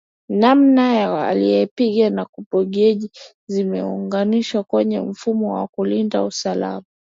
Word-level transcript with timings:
Namba 0.29 0.83
ya 0.93 1.27
aliepiga 1.27 2.09
na 2.09 2.27
mpokeaji 2.37 3.11
zimeunganishwa 3.47 4.63
kwenye 4.63 4.99
mfumo 4.99 5.53
wa 5.53 5.67
kulinda 5.67 6.23
usalama 6.23 6.85